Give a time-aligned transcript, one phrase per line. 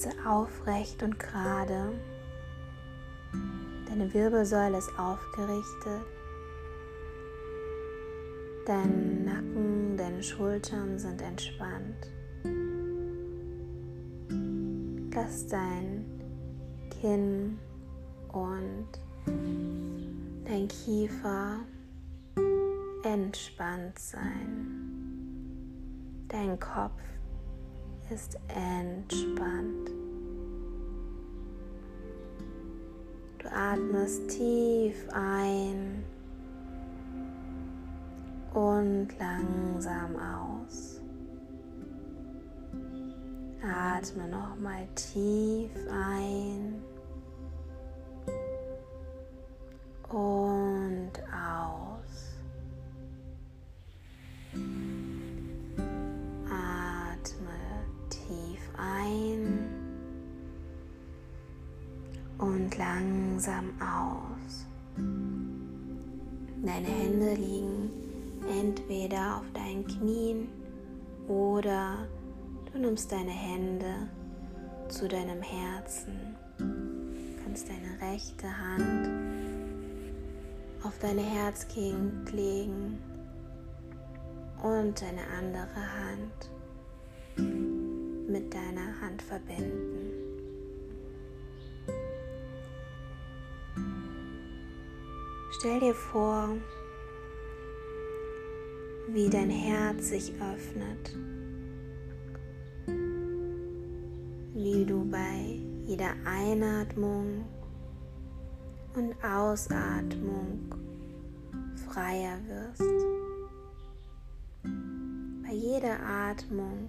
[0.00, 1.92] Sitze aufrecht und gerade.
[3.86, 6.06] Deine Wirbelsäule ist aufgerichtet.
[8.66, 12.10] Dein Nacken, deine Schultern sind entspannt.
[15.12, 16.06] Lass dein
[17.00, 17.58] Kinn
[18.32, 18.88] und
[20.46, 21.58] dein Kiefer
[23.04, 24.78] entspannt sein.
[26.28, 27.02] Dein Kopf
[28.10, 29.90] ist entspannt.
[33.38, 36.04] Du atmest tief ein
[38.52, 41.00] und langsam aus.
[43.62, 46.82] Atme nochmal tief ein
[50.08, 50.39] und
[63.40, 64.66] langsam aus.
[66.62, 67.90] Deine Hände liegen
[68.60, 70.48] entweder auf deinen Knien
[71.26, 72.06] oder
[72.70, 74.08] du nimmst deine Hände
[74.88, 76.36] zu deinem Herzen.
[76.58, 79.08] Du kannst deine rechte Hand
[80.82, 82.98] auf deine Herzgegend legen
[84.62, 86.50] und deine andere Hand
[88.28, 90.29] mit deiner Hand verbinden.
[95.60, 96.56] Stell dir vor,
[99.08, 101.14] wie dein Herz sich öffnet,
[104.54, 107.44] wie du bei jeder Einatmung
[108.96, 110.74] und Ausatmung
[111.90, 113.04] freier wirst.
[115.42, 116.88] Bei jeder Atmung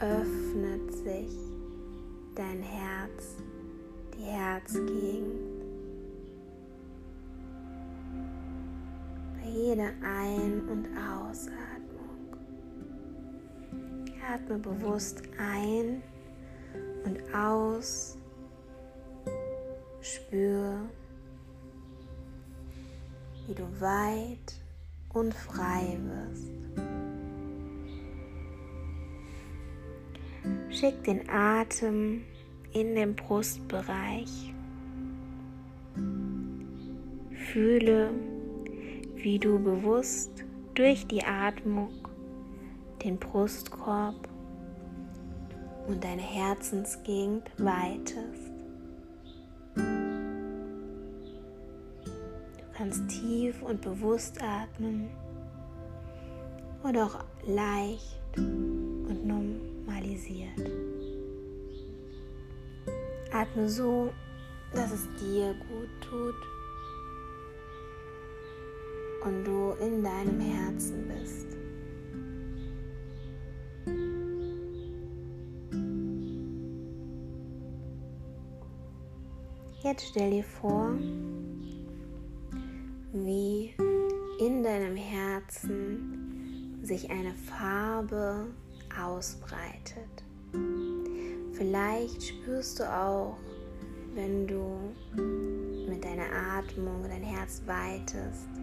[0.00, 1.36] öffnet sich
[2.34, 3.36] dein Herz,
[4.14, 5.55] die Herzgegend.
[9.56, 12.36] Jede Ein- und Ausatmung.
[14.28, 16.02] Atme bewusst ein
[17.04, 18.18] und aus.
[20.00, 20.88] Spür,
[23.46, 24.60] wie du weit
[25.14, 26.52] und frei wirst.
[30.70, 32.24] Schick den Atem
[32.72, 34.54] in den Brustbereich.
[37.52, 38.10] Fühle,
[39.26, 40.44] wie du bewusst
[40.76, 41.90] durch die Atmung
[43.02, 44.14] den Brustkorb
[45.88, 48.52] und deine Herzensgegend weitest.
[49.74, 49.82] Du
[52.72, 55.10] kannst tief und bewusst atmen
[56.84, 60.70] oder auch leicht und normalisiert.
[63.32, 64.12] Atme so,
[64.72, 66.55] dass es dir gut tut
[69.26, 71.46] und du in deinem Herzen bist.
[79.82, 80.94] Jetzt stell dir vor,
[83.12, 83.74] wie
[84.40, 88.46] in deinem Herzen sich eine Farbe
[89.00, 90.24] ausbreitet.
[91.52, 93.36] Vielleicht spürst du auch,
[94.14, 94.94] wenn du
[95.88, 98.55] mit deiner Atmung dein Herz weitest,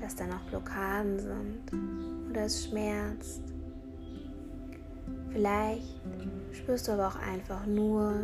[0.00, 3.42] dass da noch Blockaden sind oder es schmerzt.
[5.30, 6.00] Vielleicht
[6.52, 8.14] spürst du aber auch einfach nur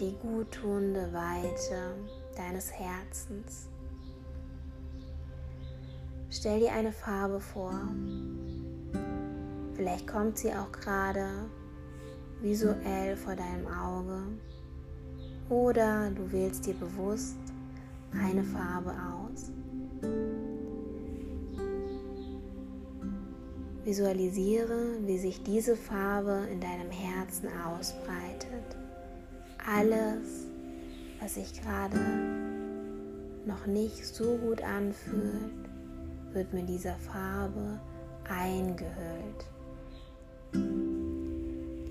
[0.00, 1.94] die guttunende Weite
[2.36, 3.68] deines Herzens.
[6.30, 7.74] Stell dir eine Farbe vor.
[9.74, 11.26] Vielleicht kommt sie auch gerade
[12.40, 14.22] visuell vor deinem Auge.
[15.48, 17.36] Oder du wählst dir bewusst
[18.12, 19.50] eine Farbe aus.
[23.84, 28.76] Visualisiere, wie sich diese Farbe in deinem Herzen ausbreitet.
[29.66, 30.46] Alles,
[31.20, 31.98] was sich gerade
[33.46, 35.70] noch nicht so gut anfühlt,
[36.32, 37.80] wird mit dieser Farbe
[38.28, 39.46] eingehüllt.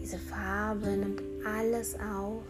[0.02, 2.44] Diese Farbe nimmt alles auf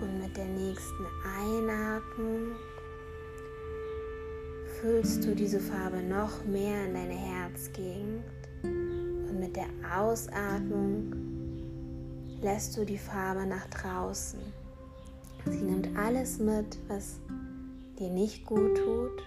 [0.00, 1.06] und mit der nächsten
[1.38, 2.52] Einatmung
[4.80, 8.24] füllst du diese Farbe noch mehr in deine Herzgegend
[8.62, 11.12] und mit der Ausatmung
[12.40, 14.40] lässt du die Farbe nach draußen.
[15.44, 17.20] Sie nimmt alles mit, was
[17.98, 19.22] dir nicht gut tut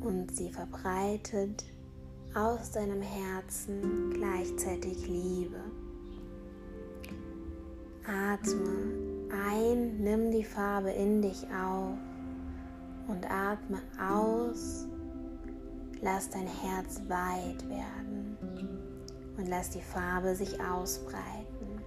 [0.00, 1.64] und sie verbreitet
[2.34, 5.60] aus deinem Herzen gleichzeitig Liebe.
[8.06, 11.96] Atme ein, nimm die Farbe in dich auf
[13.08, 14.86] und atme aus.
[16.00, 18.36] Lass dein Herz weit werden
[19.36, 21.80] und lass die Farbe sich ausbreiten.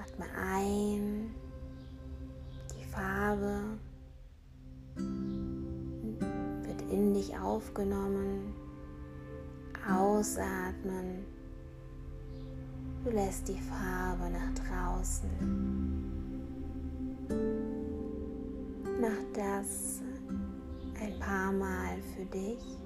[0.00, 1.34] Atme ein,
[2.78, 3.78] die Farbe
[4.96, 8.54] wird in dich aufgenommen.
[9.90, 11.24] Ausatmen
[13.04, 15.28] Du lässt die Farbe nach draußen.
[19.04, 20.00] Mach das
[20.98, 22.83] ein paar Mal für dich.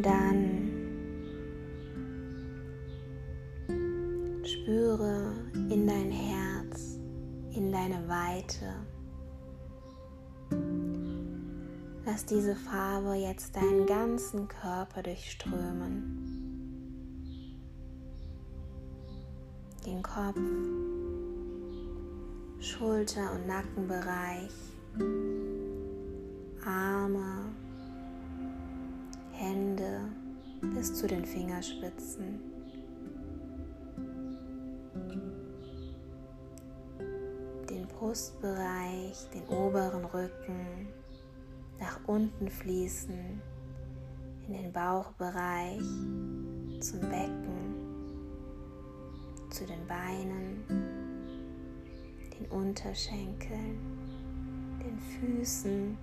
[0.00, 0.70] Dann
[4.42, 5.34] spüre
[5.68, 6.98] in dein Herz,
[7.54, 8.72] in deine Weite.
[12.06, 16.22] Lass diese Farbe jetzt deinen ganzen Körper durchströmen.
[19.84, 20.40] Den Kopf,
[22.60, 24.54] Schulter- und Nackenbereich,
[26.64, 27.41] Arme,
[30.82, 32.40] bis zu den Fingerspitzen.
[37.70, 40.88] Den Brustbereich, den oberen Rücken
[41.78, 43.40] nach unten fließen,
[44.48, 45.78] in den Bauchbereich,
[46.80, 47.76] zum Becken,
[49.50, 50.64] zu den Beinen,
[52.40, 53.78] den Unterschenkeln,
[54.84, 55.96] den Füßen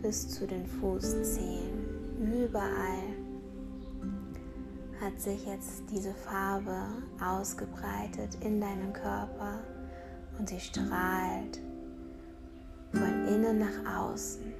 [0.00, 3.13] bis zu den Fußzehen überall
[5.04, 6.86] hat sich jetzt diese Farbe
[7.22, 9.60] ausgebreitet in deinem Körper
[10.38, 11.60] und sie strahlt
[12.90, 14.54] von innen nach außen.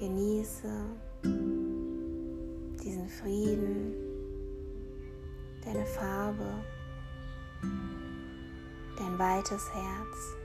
[0.00, 0.68] Genieße
[2.82, 3.94] diesen Frieden,
[5.64, 6.64] deine Farbe,
[8.98, 10.43] dein weites Herz.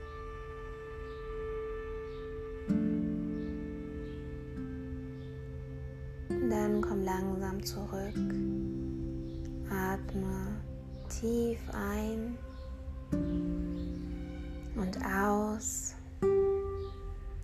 [7.60, 8.14] Langsam zurück.
[9.70, 10.60] Atme
[11.08, 12.36] tief ein
[14.76, 15.94] und aus.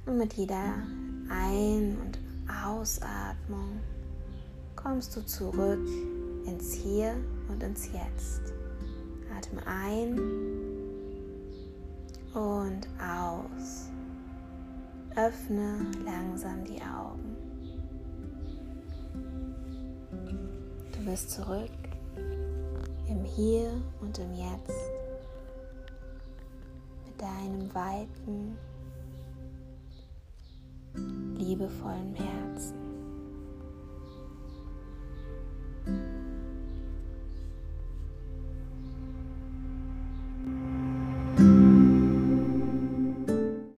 [0.07, 0.75] Und mit jeder
[1.29, 2.19] Ein- und
[2.65, 3.81] Ausatmung
[4.77, 5.87] kommst du zurück
[6.47, 7.17] ins Hier
[7.49, 8.55] und ins Jetzt.
[9.37, 10.21] Atme ein
[12.35, 13.91] und aus.
[15.17, 17.26] Öffne langsam die Augen.
[21.07, 21.71] Du bist zurück
[23.07, 23.71] im Hier
[24.01, 24.91] und im Jetzt
[27.07, 28.59] mit deinem weiten,
[31.37, 32.86] liebevollen Herzen.